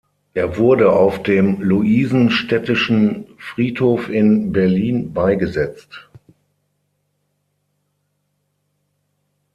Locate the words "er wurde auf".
0.33-1.21